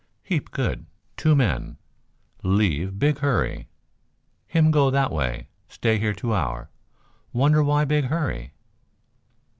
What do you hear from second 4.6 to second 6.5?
go that way. Stay here two